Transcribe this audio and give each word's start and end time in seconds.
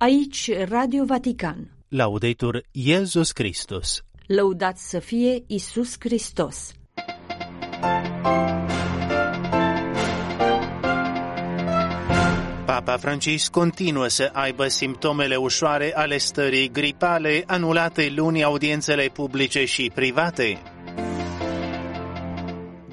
Aici 0.00 0.50
Radio 0.68 1.04
Vatican. 1.04 1.70
Laudetur 1.88 2.62
Iesus 2.70 3.32
Christus. 3.32 4.02
Lăudat 4.26 4.76
să 4.78 4.98
fie 4.98 5.44
Isus 5.46 5.94
Hristos. 5.98 6.72
Papa 12.66 12.96
Francis 12.96 13.48
continuă 13.48 14.08
să 14.08 14.30
aibă 14.32 14.68
simptomele 14.68 15.36
ușoare 15.36 15.92
ale 15.94 16.18
stării 16.18 16.70
gripale, 16.70 17.42
anulate 17.46 18.12
luni 18.16 18.42
audiențele 18.42 19.10
publice 19.12 19.64
și 19.64 19.90
private. 19.94 20.62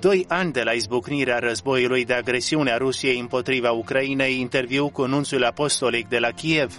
Doi 0.05 0.25
ani 0.27 0.51
de 0.51 0.61
la 0.63 0.71
izbucnirea 0.71 1.39
războiului 1.39 2.05
de 2.05 2.13
agresiune 2.13 2.71
a 2.71 2.77
Rusiei 2.77 3.19
împotriva 3.19 3.71
Ucrainei, 3.71 4.39
interviu 4.39 4.89
cu 4.89 5.05
nunțul 5.05 5.43
apostolic 5.43 6.07
de 6.07 6.19
la 6.19 6.29
Kiev. 6.29 6.77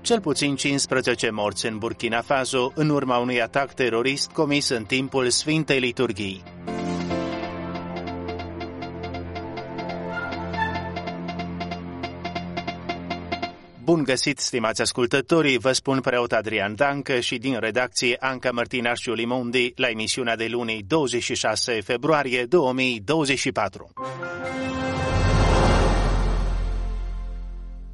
Cel 0.00 0.20
puțin 0.20 0.56
15 0.56 1.30
morți 1.30 1.66
în 1.66 1.78
Burkina 1.78 2.20
Faso 2.20 2.72
în 2.74 2.88
urma 2.88 3.18
unui 3.18 3.42
atac 3.42 3.74
terorist 3.74 4.30
comis 4.30 4.68
în 4.68 4.84
timpul 4.84 5.30
Sfintei 5.30 5.78
Liturghii. 5.78 6.42
Bun 13.92 14.02
găsit, 14.02 14.38
stimați 14.38 14.80
ascultătorii, 14.80 15.58
vă 15.58 15.72
spun 15.72 16.00
preot 16.00 16.32
Adrian 16.32 16.74
Dancă 16.74 17.20
și 17.20 17.38
din 17.38 17.56
redacție 17.60 18.16
Anca 18.20 18.50
Martinașiu 18.50 19.12
Limondi 19.12 19.72
la 19.76 19.88
emisiunea 19.88 20.36
de 20.36 20.46
luni 20.46 20.82
26 20.86 21.80
februarie 21.80 22.44
2024. 22.44 23.92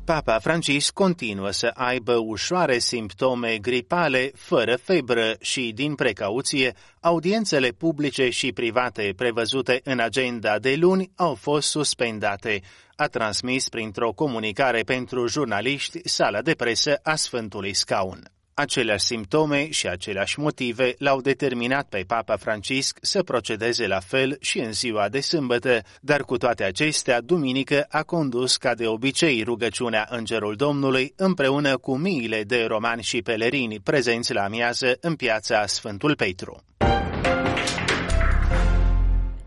Papa 0.08 0.38
Francis 0.38 0.90
continuă 0.90 1.50
să 1.50 1.70
aibă 1.74 2.14
ușoare 2.14 2.78
simptome 2.78 3.58
gripale, 3.58 4.30
fără 4.34 4.76
febră 4.76 5.36
și, 5.40 5.72
din 5.74 5.94
precauție, 5.94 6.74
audiențele 7.00 7.68
publice 7.68 8.30
și 8.30 8.52
private 8.52 9.12
prevăzute 9.16 9.80
în 9.84 9.98
agenda 9.98 10.58
de 10.58 10.74
luni 10.74 11.10
au 11.16 11.34
fost 11.34 11.68
suspendate, 11.68 12.60
a 12.96 13.06
transmis 13.06 13.68
printr-o 13.68 14.12
comunicare 14.12 14.82
pentru 14.82 15.26
jurnaliști 15.26 16.08
sala 16.08 16.42
de 16.42 16.54
presă 16.54 17.00
a 17.02 17.14
Sfântului 17.14 17.74
Scaun. 17.74 18.37
Aceleași 18.58 19.04
simptome 19.04 19.70
și 19.70 19.88
aceleași 19.88 20.38
motive 20.38 20.94
l-au 20.98 21.20
determinat 21.20 21.88
pe 21.88 22.04
Papa 22.06 22.36
Francisc 22.36 22.98
să 23.00 23.22
procedeze 23.22 23.86
la 23.86 24.00
fel 24.00 24.36
și 24.40 24.58
în 24.58 24.72
ziua 24.72 25.08
de 25.08 25.20
sâmbătă, 25.20 25.82
dar 26.00 26.20
cu 26.20 26.36
toate 26.36 26.64
acestea, 26.64 27.20
duminică 27.20 27.86
a 27.88 28.02
condus 28.02 28.56
ca 28.56 28.74
de 28.74 28.86
obicei 28.86 29.42
rugăciunea 29.42 30.06
Îngerul 30.10 30.54
Domnului 30.54 31.12
împreună 31.16 31.76
cu 31.76 31.96
miile 31.96 32.42
de 32.42 32.64
romani 32.64 33.02
și 33.02 33.22
pelerini 33.22 33.80
prezenți 33.80 34.32
la 34.32 34.42
amiază 34.42 34.96
în 35.00 35.14
piața 35.14 35.66
Sfântul 35.66 36.16
Petru. 36.16 36.62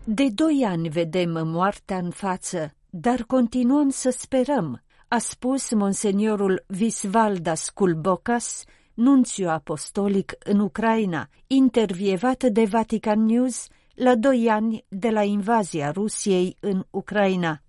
De 0.04 0.28
doi 0.34 0.64
ani 0.66 0.88
vedem 0.88 1.30
moartea 1.46 1.96
în 1.96 2.10
față, 2.10 2.74
dar 2.90 3.22
continuăm 3.26 3.90
să 3.90 4.10
sperăm, 4.18 4.82
a 5.08 5.18
spus 5.18 5.70
monseniorul 5.70 6.64
Visvaldas 6.66 7.68
Kulbokas, 7.68 8.64
nunțiu 8.94 9.48
apostolic 9.48 10.34
în 10.44 10.58
Ucraina, 10.58 11.28
intervievat 11.46 12.44
de 12.44 12.64
Vatican 12.64 13.24
News 13.24 13.66
la 13.94 14.14
doi 14.14 14.48
ani 14.48 14.84
de 14.88 15.10
la 15.10 15.22
invazia 15.22 15.90
Rusiei 15.90 16.56
în 16.60 16.84
Ucraina. 16.90 17.62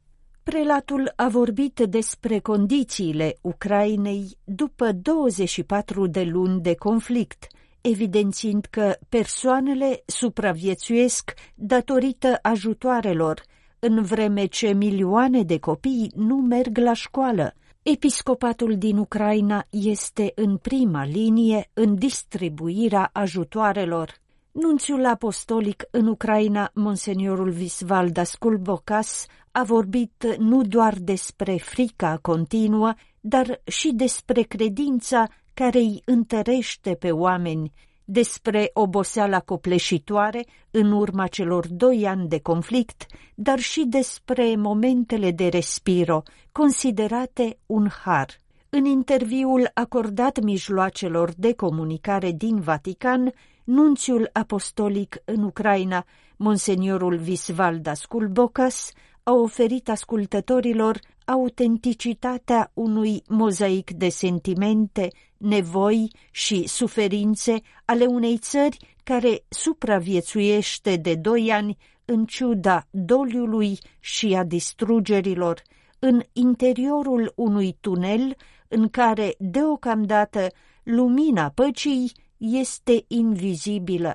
Prelatul 0.44 1.14
a 1.16 1.28
vorbit 1.28 1.80
despre 1.80 2.40
condițiile 2.40 3.36
Ucrainei 3.42 4.38
după 4.44 4.92
24 4.92 6.08
de 6.08 6.24
luni 6.24 6.62
de 6.62 6.76
conflict, 6.76 7.48
evidențiind 7.82 8.66
că 8.70 8.96
persoanele 9.10 10.04
supraviețuiesc 10.06 11.34
datorită 11.56 12.40
ajutoarelor, 12.42 13.42
în 13.80 14.04
vreme 14.04 14.46
ce 14.46 14.74
milioane 14.74 15.44
de 15.44 15.60
copii 15.60 16.12
nu 16.16 16.36
merg 16.36 16.78
la 16.78 16.94
școală, 16.94 17.54
Episcopatul 17.84 18.78
din 18.78 18.98
Ucraina 18.98 19.66
este 19.70 20.32
în 20.36 20.58
prima 20.58 21.06
linie 21.06 21.70
în 21.74 21.96
distribuirea 21.96 23.10
ajutoarelor. 23.14 24.14
Nunțiul 24.52 25.06
apostolic 25.06 25.84
în 25.92 26.08
Ucraina, 26.08 26.72
monseniorul 26.74 27.50
Visvaldas 27.50 28.36
Kulbokas, 28.36 29.26
a 29.52 29.64
vorbit 29.64 30.36
nu 30.38 30.62
doar 30.62 30.98
despre 31.00 31.58
frica 31.58 32.18
continuă, 32.22 32.94
dar 33.20 33.62
și 33.64 33.92
despre 33.94 34.42
credința 34.42 35.28
care 35.54 35.80
îi 35.80 36.02
întărește 36.06 36.96
pe 36.96 37.12
oameni, 37.12 37.74
despre 38.06 38.70
oboseala 38.74 39.40
copleșitoare 39.40 40.46
în 40.72 40.92
urma 40.92 41.28
celor 41.28 41.68
doi 41.68 42.08
ani 42.08 42.28
de 42.28 42.40
conflict, 42.40 43.06
dar 43.36 43.60
și 43.60 43.86
despre 43.86 44.56
momentele 44.56 45.32
de 45.32 45.48
respiro, 45.48 46.24
considerate 46.52 47.58
un 47.66 47.88
har. 48.04 48.42
În 48.70 48.86
interviul 48.86 49.72
acordat 49.74 50.40
mijloacelor 50.40 51.32
de 51.38 51.54
comunicare 51.54 52.32
din 52.32 52.60
Vatican, 52.60 53.34
nunțiul 53.64 54.30
apostolic 54.34 55.16
în 55.26 55.44
Ucraina, 55.44 56.06
monseniorul 56.38 57.18
Visvaldas 57.18 58.06
Kulbokas, 58.06 58.92
a 59.24 59.32
oferit 59.32 59.90
ascultătorilor 59.90 61.00
autenticitatea 61.26 62.72
unui 62.74 63.24
mozaic 63.28 63.92
de 63.92 64.10
sentimente, 64.10 65.08
nevoi 65.38 66.12
și 66.32 66.68
suferințe 66.68 67.62
ale 67.86 68.06
unei 68.06 68.38
țări 68.38 68.78
care 69.04 69.44
supraviețuiește 69.50 70.96
de 70.96 71.16
doi 71.16 71.52
ani 71.52 71.78
în 72.06 72.26
ciuda 72.26 72.88
doliului 72.92 73.78
și 74.00 74.34
a 74.36 74.44
distrugerilor, 74.44 75.62
în 76.00 76.22
interiorul 76.34 77.34
unui 77.36 77.78
tunel 77.82 78.36
în 78.68 78.90
care 78.90 79.36
deocamdată 79.40 80.48
lumina 80.84 81.50
păcii 81.50 82.12
este 82.38 83.06
invizibilă. 83.08 84.14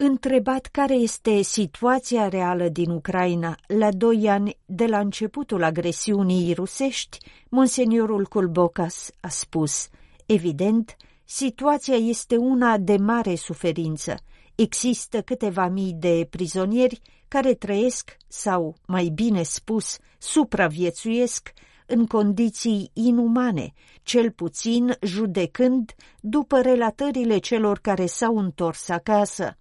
Întrebat 0.00 0.66
care 0.66 0.94
este 0.94 1.42
situația 1.42 2.28
reală 2.28 2.68
din 2.68 2.90
Ucraina 2.90 3.56
la 3.66 3.90
doi 3.90 4.28
ani 4.28 4.58
de 4.66 4.86
la 4.86 4.98
începutul 4.98 5.62
agresiunii 5.62 6.52
rusești, 6.54 7.18
monseniorul 7.48 8.26
Colbocas 8.26 9.10
a 9.20 9.28
spus, 9.28 9.88
evident, 10.26 10.96
situația 11.24 11.94
este 11.94 12.36
una 12.36 12.76
de 12.76 12.96
mare 12.96 13.34
suferință. 13.34 14.14
Există 14.54 15.22
câteva 15.22 15.68
mii 15.68 15.92
de 15.92 16.26
prizonieri 16.30 17.00
care 17.28 17.54
trăiesc, 17.54 18.16
sau, 18.28 18.74
mai 18.86 19.08
bine 19.14 19.42
spus, 19.42 19.98
supraviețuiesc 20.18 21.52
în 21.86 22.06
condiții 22.06 22.90
inumane, 22.92 23.72
cel 24.02 24.30
puțin 24.30 24.96
judecând 25.02 25.94
după 26.20 26.60
relatările 26.60 27.38
celor 27.38 27.78
care 27.78 28.06
s-au 28.06 28.38
întors 28.38 28.88
acasă. 28.88 29.58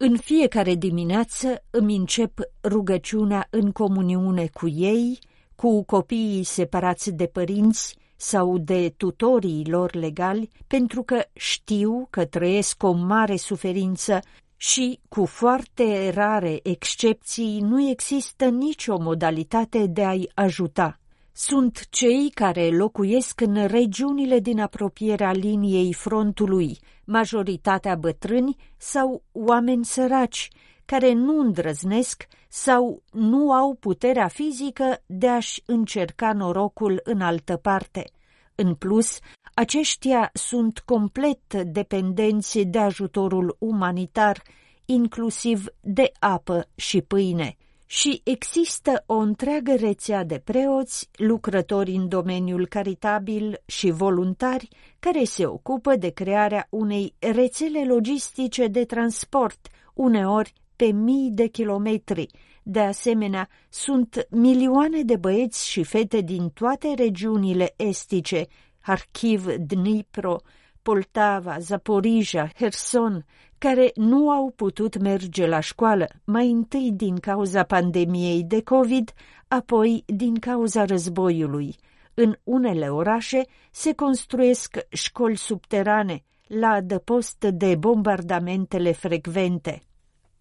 În 0.00 0.16
fiecare 0.16 0.74
dimineață 0.74 1.64
îmi 1.70 1.96
încep 1.96 2.38
rugăciunea 2.62 3.46
în 3.50 3.72
comuniune 3.72 4.46
cu 4.52 4.68
ei, 4.68 5.18
cu 5.54 5.84
copiii 5.84 6.44
separați 6.44 7.10
de 7.10 7.26
părinți 7.26 7.96
sau 8.16 8.58
de 8.58 8.94
tutorii 8.96 9.66
lor 9.66 9.94
legali, 9.94 10.48
pentru 10.66 11.02
că 11.02 11.24
știu 11.32 12.06
că 12.10 12.24
trăiesc 12.24 12.82
o 12.82 12.92
mare 12.92 13.36
suferință 13.36 14.20
și, 14.56 15.00
cu 15.08 15.24
foarte 15.24 16.10
rare 16.10 16.60
excepții, 16.62 17.60
nu 17.60 17.88
există 17.88 18.44
nicio 18.44 18.98
modalitate 19.00 19.86
de 19.86 20.04
a-i 20.04 20.30
ajuta. 20.34 21.00
Sunt 21.32 21.86
cei 21.90 22.30
care 22.34 22.68
locuiesc 22.68 23.40
în 23.40 23.66
regiunile 23.66 24.38
din 24.38 24.60
apropierea 24.60 25.32
liniei 25.32 25.92
frontului, 25.92 26.78
majoritatea 27.08 27.94
bătrâni 27.94 28.56
sau 28.76 29.22
oameni 29.32 29.84
săraci, 29.84 30.48
care 30.84 31.12
nu 31.12 31.40
îndrăznesc 31.40 32.26
sau 32.48 33.02
nu 33.12 33.52
au 33.52 33.74
puterea 33.74 34.28
fizică 34.28 35.02
de 35.06 35.28
a-și 35.28 35.62
încerca 35.66 36.32
norocul 36.32 37.00
în 37.04 37.20
altă 37.20 37.56
parte. 37.56 38.10
În 38.54 38.74
plus, 38.74 39.18
aceștia 39.54 40.30
sunt 40.32 40.78
complet 40.78 41.54
dependenți 41.54 42.58
de 42.58 42.78
ajutorul 42.78 43.56
umanitar, 43.58 44.42
inclusiv 44.84 45.66
de 45.80 46.12
apă 46.18 46.68
și 46.74 47.00
pâine 47.00 47.56
și 47.90 48.20
există 48.24 49.02
o 49.06 49.14
întreagă 49.14 49.74
rețea 49.74 50.24
de 50.24 50.40
preoți, 50.44 51.08
lucrători 51.12 51.92
în 51.92 52.08
domeniul 52.08 52.66
caritabil 52.66 53.62
și 53.66 53.90
voluntari 53.90 54.68
care 54.98 55.24
se 55.24 55.46
ocupă 55.46 55.96
de 55.96 56.08
crearea 56.08 56.66
unei 56.70 57.14
rețele 57.18 57.84
logistice 57.84 58.66
de 58.66 58.84
transport, 58.84 59.68
uneori 59.94 60.52
pe 60.76 60.84
mii 60.84 61.30
de 61.30 61.46
kilometri, 61.46 62.26
De 62.62 62.80
asemenea, 62.80 63.48
sunt 63.68 64.26
milioane 64.30 65.02
de 65.02 65.16
băieți 65.16 65.68
și 65.68 65.82
fete 65.82 66.20
din 66.20 66.48
toate 66.48 66.94
regiunile 66.96 67.74
estice, 67.76 68.46
Harkiv, 68.80 69.46
Dnipro, 69.46 70.36
Poltava, 70.82 71.58
Zaporija, 71.58 72.50
Herson, 72.54 73.24
care 73.58 73.90
nu 73.94 74.30
au 74.30 74.52
putut 74.56 74.98
merge 74.98 75.46
la 75.46 75.60
școală, 75.60 76.06
mai 76.24 76.50
întâi 76.50 76.92
din 76.92 77.16
cauza 77.16 77.62
pandemiei 77.62 78.44
de 78.44 78.62
COVID, 78.62 79.12
apoi 79.48 80.02
din 80.06 80.34
cauza 80.34 80.84
războiului. 80.84 81.76
În 82.14 82.36
unele 82.44 82.88
orașe 82.88 83.44
se 83.70 83.92
construiesc 83.92 84.76
școli 84.88 85.36
subterane, 85.36 86.22
la 86.46 86.68
adăpost 86.68 87.44
de 87.44 87.76
bombardamentele 87.76 88.92
frecvente. 88.92 89.82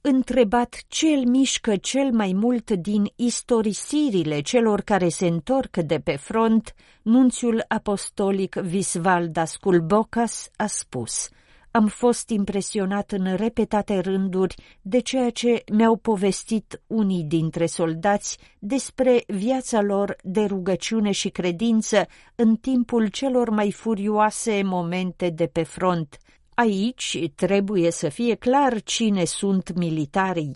Întrebat 0.02 0.76
ce 0.88 1.08
îl 1.08 1.26
mișcă 1.26 1.76
cel 1.76 2.12
mai 2.12 2.34
mult 2.36 2.72
din 2.72 3.12
istorisirile 3.16 4.42
celor 4.42 4.82
care 4.82 5.10
se 5.10 5.28
întorc 5.28 5.78
de 5.78 6.00
pe 6.00 6.16
front, 6.16 6.74
nunțiul 7.02 7.66
apostolic 7.68 8.56
Visvaldas 8.56 9.56
Kulbokas 9.56 10.50
a 10.56 10.66
spus– 10.66 11.30
am 11.78 11.88
fost 11.88 12.30
impresionat 12.30 13.12
în 13.12 13.36
repetate 13.36 14.00
rânduri 14.00 14.56
de 14.82 15.00
ceea 15.00 15.30
ce 15.30 15.64
mi-au 15.72 15.96
povestit 15.96 16.82
unii 16.88 17.24
dintre 17.24 17.66
soldați 17.66 18.38
despre 18.60 19.24
viața 19.28 19.82
lor 19.82 20.16
de 20.24 20.44
rugăciune 20.46 21.12
și 21.12 21.30
credință 21.30 22.08
în 22.36 22.56
timpul 22.56 23.08
celor 23.08 23.50
mai 23.50 23.72
furioase 23.72 24.62
momente 24.64 25.30
de 25.30 25.46
pe 25.46 25.64
front. 25.64 26.18
Aici 26.54 27.30
trebuie 27.36 27.92
să 27.92 28.10
fie 28.10 28.36
clar 28.36 28.82
cine 28.82 29.26
sunt 29.26 29.74
militarii 29.76 30.56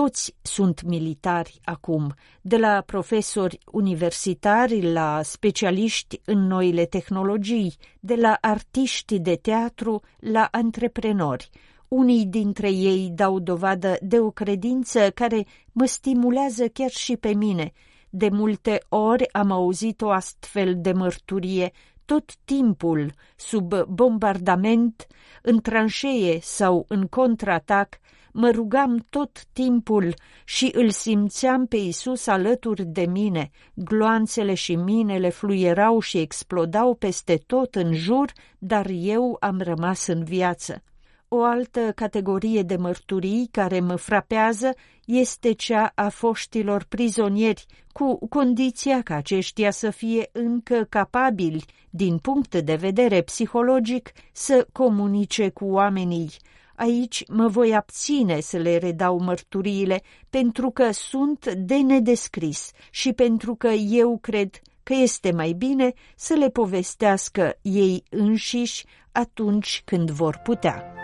toți 0.00 0.34
sunt 0.42 0.82
militari 0.82 1.60
acum, 1.64 2.14
de 2.40 2.56
la 2.56 2.80
profesori 2.86 3.58
universitari 3.72 4.92
la 4.92 5.22
specialiști 5.22 6.20
în 6.24 6.46
noile 6.46 6.84
tehnologii, 6.84 7.74
de 8.00 8.14
la 8.14 8.38
artiști 8.40 9.18
de 9.18 9.34
teatru 9.34 10.02
la 10.18 10.48
antreprenori. 10.50 11.50
Unii 11.88 12.26
dintre 12.26 12.70
ei 12.70 13.10
dau 13.14 13.38
dovadă 13.38 13.96
de 14.00 14.20
o 14.20 14.30
credință 14.30 15.10
care 15.10 15.46
mă 15.72 15.84
stimulează 15.84 16.68
chiar 16.68 16.90
și 16.90 17.16
pe 17.16 17.34
mine. 17.34 17.72
De 18.10 18.28
multe 18.28 18.82
ori 18.88 19.32
am 19.32 19.50
auzit 19.50 20.00
o 20.00 20.10
astfel 20.10 20.74
de 20.76 20.92
mărturie 20.92 21.72
tot 22.04 22.34
timpul, 22.44 23.12
sub 23.36 23.74
bombardament, 23.84 25.06
în 25.42 25.60
tranșee 25.60 26.38
sau 26.40 26.84
în 26.88 27.06
contraatac, 27.06 27.98
mă 28.36 28.50
rugam 28.50 29.06
tot 29.10 29.44
timpul 29.52 30.14
și 30.44 30.70
îl 30.72 30.90
simțeam 30.90 31.66
pe 31.66 31.76
Isus 31.76 32.26
alături 32.26 32.84
de 32.84 33.06
mine. 33.06 33.50
Gloanțele 33.74 34.54
și 34.54 34.74
minele 34.74 35.28
fluierau 35.28 36.00
și 36.00 36.18
explodau 36.18 36.94
peste 36.94 37.36
tot 37.46 37.74
în 37.74 37.94
jur, 37.94 38.32
dar 38.58 38.86
eu 38.90 39.36
am 39.40 39.60
rămas 39.60 40.06
în 40.06 40.24
viață. 40.24 40.82
O 41.28 41.42
altă 41.42 41.92
categorie 41.94 42.62
de 42.62 42.76
mărturii 42.76 43.48
care 43.50 43.80
mă 43.80 43.96
frapează 43.96 44.74
este 45.04 45.52
cea 45.52 45.92
a 45.94 46.08
foștilor 46.08 46.84
prizonieri, 46.88 47.66
cu 47.92 48.28
condiția 48.28 49.02
ca 49.02 49.14
aceștia 49.14 49.70
să 49.70 49.90
fie 49.90 50.28
încă 50.32 50.86
capabili, 50.88 51.64
din 51.90 52.18
punct 52.18 52.60
de 52.60 52.74
vedere 52.74 53.22
psihologic, 53.22 54.12
să 54.32 54.66
comunice 54.72 55.48
cu 55.48 55.64
oamenii. 55.64 56.30
Aici 56.76 57.24
mă 57.28 57.48
voi 57.48 57.74
abține 57.74 58.40
să 58.40 58.56
le 58.56 58.76
redau 58.76 59.18
mărturiile, 59.18 60.02
pentru 60.30 60.70
că 60.70 60.90
sunt 60.92 61.52
de 61.52 61.76
nedescris 61.76 62.70
și 62.90 63.12
pentru 63.12 63.54
că 63.54 63.68
eu 63.68 64.18
cred 64.18 64.60
că 64.82 64.94
este 64.94 65.32
mai 65.32 65.52
bine 65.52 65.92
să 66.16 66.34
le 66.34 66.50
povestească 66.50 67.58
ei 67.62 68.02
înșiși 68.10 68.84
atunci 69.12 69.82
când 69.84 70.10
vor 70.10 70.40
putea. 70.44 71.03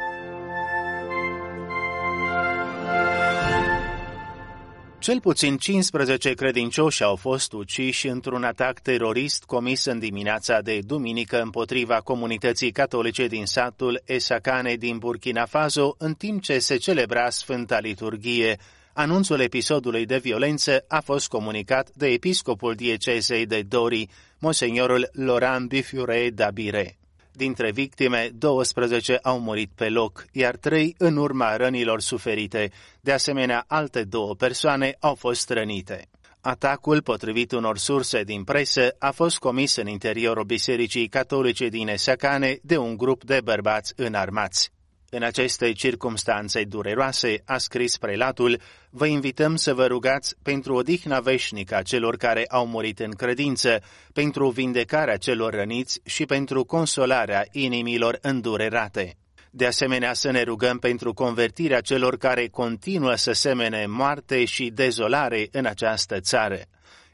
Cel 5.00 5.20
puțin 5.20 5.56
15 5.56 6.32
credincioși 6.32 7.02
au 7.02 7.16
fost 7.16 7.52
uciși 7.52 8.08
într-un 8.08 8.44
atac 8.44 8.78
terorist 8.78 9.44
comis 9.44 9.84
în 9.84 9.98
dimineața 9.98 10.60
de 10.60 10.78
duminică 10.86 11.40
împotriva 11.40 12.00
comunității 12.00 12.70
catolice 12.70 13.26
din 13.26 13.46
satul 13.46 14.02
Esacane 14.04 14.74
din 14.74 14.98
Burkina 14.98 15.44
Faso, 15.44 15.94
în 15.98 16.14
timp 16.14 16.42
ce 16.42 16.58
se 16.58 16.76
celebra 16.76 17.30
Sfânta 17.30 17.78
Liturghie. 17.78 18.58
Anunțul 18.92 19.40
episodului 19.40 20.06
de 20.06 20.18
violență 20.18 20.84
a 20.88 21.00
fost 21.00 21.28
comunicat 21.28 21.90
de 21.94 22.06
episcopul 22.06 22.74
diecezei 22.74 23.46
de 23.46 23.62
Dori, 23.62 24.08
monsignorul 24.38 25.08
Laurent 25.12 25.68
Bifiure 25.68 26.30
Dabire. 26.30 26.99
Dintre 27.40 27.70
victime, 27.70 28.30
12 28.34 29.18
au 29.22 29.40
murit 29.40 29.70
pe 29.74 29.88
loc, 29.88 30.24
iar 30.32 30.56
3 30.56 30.94
în 30.98 31.16
urma 31.16 31.56
rănilor 31.56 32.00
suferite. 32.00 32.70
De 33.00 33.12
asemenea, 33.12 33.64
alte 33.66 34.04
două 34.04 34.34
persoane 34.34 34.96
au 34.98 35.14
fost 35.14 35.50
rănite. 35.50 36.08
Atacul, 36.40 37.02
potrivit 37.02 37.52
unor 37.52 37.78
surse 37.78 38.22
din 38.22 38.44
presă, 38.44 38.94
a 38.98 39.10
fost 39.10 39.38
comis 39.38 39.76
în 39.76 39.86
interiorul 39.86 40.44
Bisericii 40.44 41.08
Catolice 41.08 41.68
din 41.68 41.88
Esacane 41.88 42.58
de 42.62 42.76
un 42.76 42.96
grup 42.96 43.24
de 43.24 43.40
bărbați 43.44 43.92
înarmați. 43.96 44.72
În 45.12 45.22
aceste 45.22 45.72
circumstanțe 45.72 46.64
dureroase, 46.64 47.42
a 47.44 47.58
scris 47.58 47.96
prelatul, 47.96 48.60
vă 48.90 49.06
invităm 49.06 49.56
să 49.56 49.74
vă 49.74 49.86
rugați 49.86 50.34
pentru 50.42 50.74
odihna 50.74 51.20
veșnică 51.20 51.76
a 51.76 51.82
celor 51.82 52.16
care 52.16 52.44
au 52.48 52.66
murit 52.66 52.98
în 52.98 53.10
credință, 53.10 53.82
pentru 54.12 54.50
vindecarea 54.50 55.16
celor 55.16 55.54
răniți 55.54 56.00
și 56.04 56.26
pentru 56.26 56.64
consolarea 56.64 57.46
inimilor 57.50 58.18
îndurerate. 58.20 59.16
De 59.50 59.66
asemenea, 59.66 60.12
să 60.12 60.30
ne 60.30 60.42
rugăm 60.42 60.78
pentru 60.78 61.12
convertirea 61.12 61.80
celor 61.80 62.16
care 62.16 62.46
continuă 62.46 63.14
să 63.14 63.32
semene 63.32 63.86
moarte 63.86 64.44
și 64.44 64.70
dezolare 64.70 65.48
în 65.50 65.64
această 65.64 66.20
țară 66.20 66.60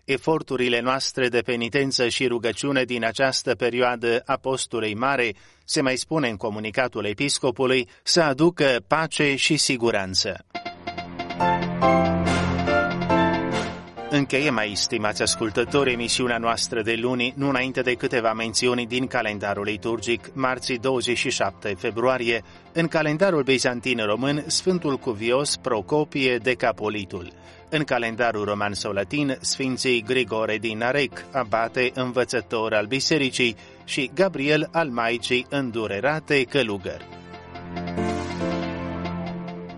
eforturile 0.07 0.81
noastre 0.81 1.29
de 1.29 1.41
penitență 1.41 2.09
și 2.09 2.27
rugăciune 2.27 2.85
din 2.85 3.05
această 3.05 3.55
perioadă 3.55 4.23
a 4.27 4.37
postului 4.37 4.95
mare, 4.95 5.35
se 5.65 5.81
mai 5.81 5.97
spune 5.97 6.29
în 6.29 6.37
comunicatul 6.37 7.05
episcopului, 7.05 7.89
să 8.03 8.23
aducă 8.23 8.85
pace 8.87 9.37
și 9.37 9.57
siguranță. 9.57 10.45
Încheiem 14.11 14.55
mai, 14.55 14.73
stimați 14.75 15.23
ascultători, 15.23 15.93
emisiunea 15.93 16.39
noastră 16.39 16.83
de 16.83 16.95
luni, 16.95 17.33
nu 17.37 17.49
înainte 17.49 17.81
de 17.81 17.95
câteva 17.95 18.33
mențiuni 18.33 18.87
din 18.87 19.07
calendarul 19.07 19.65
liturgic, 19.65 20.35
marții 20.35 20.79
27 20.79 21.75
februarie, 21.79 22.43
în 22.73 22.89
calendarul 22.89 23.43
bizantin 23.43 24.05
român, 24.05 24.45
Sfântul 24.47 24.97
Cuvios 24.97 25.57
Procopie 25.57 26.37
de 26.37 26.55
Capolitul. 26.55 27.33
În 27.69 27.85
calendarul 27.85 28.45
roman 28.45 28.75
sau 28.75 28.93
latin, 28.93 29.39
Sfinții 29.41 30.03
Grigore 30.03 30.59
din 30.59 30.83
Arec, 30.83 31.25
abate 31.33 31.91
învățător 31.95 32.75
al 32.75 32.87
bisericii, 32.87 33.57
și 33.85 34.11
Gabriel 34.15 34.69
al 34.73 34.89
Maicii 34.89 35.47
îndurerate 35.49 36.43
călugăr. 36.43 37.03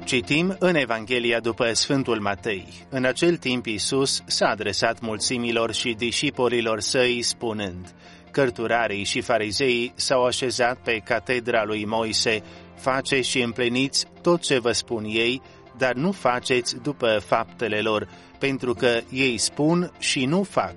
Citim 0.04 0.56
în 0.58 0.74
Evanghelia 0.74 1.40
după 1.40 1.72
Sfântul 1.72 2.20
Matei. 2.20 2.66
În 2.88 3.04
acel 3.04 3.36
timp 3.36 3.66
Iisus 3.66 4.22
s-a 4.26 4.48
adresat 4.48 5.00
mulțimilor 5.00 5.72
și 5.72 5.94
discipolilor 5.98 6.80
săi 6.80 7.22
spunând, 7.22 7.94
Cărturarii 8.30 9.04
și 9.04 9.20
farizeii 9.20 9.92
s-au 9.96 10.24
așezat 10.24 10.78
pe 10.78 11.00
catedra 11.04 11.64
lui 11.64 11.84
Moise, 11.84 12.42
face 12.76 13.20
și 13.20 13.40
împliniți 13.42 14.06
tot 14.22 14.40
ce 14.40 14.58
vă 14.58 14.72
spun 14.72 15.04
ei, 15.04 15.42
dar 15.78 15.94
nu 15.94 16.12
faceți 16.12 16.76
după 16.82 17.22
faptele 17.26 17.80
lor, 17.80 18.08
pentru 18.38 18.74
că 18.74 19.00
ei 19.10 19.38
spun 19.38 19.92
și 19.98 20.24
nu 20.24 20.42
fac. 20.42 20.74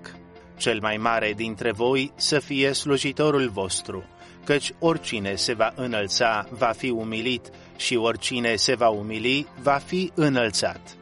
Cel 0.57 0.79
mai 0.81 0.97
mare 0.97 1.33
dintre 1.35 1.71
voi 1.71 2.11
să 2.15 2.39
fie 2.39 2.71
slujitorul 2.71 3.49
vostru, 3.49 4.03
căci 4.43 4.71
oricine 4.79 5.35
se 5.35 5.53
va 5.53 5.73
înălța 5.75 6.47
va 6.49 6.71
fi 6.77 6.89
umilit 6.89 7.49
și 7.75 7.95
oricine 7.95 8.55
se 8.55 8.75
va 8.75 8.89
umili 8.89 9.47
va 9.61 9.79
fi 9.85 10.11
înălțat. 10.15 10.95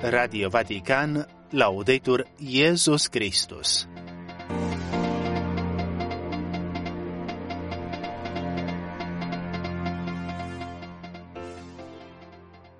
Radio 0.00 0.48
Vatican, 0.48 1.28
Laudetur 1.50 2.26
Iesus 2.38 3.06
Christus 3.06 3.88